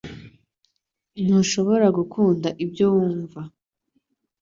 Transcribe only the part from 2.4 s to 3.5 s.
ibyo wumva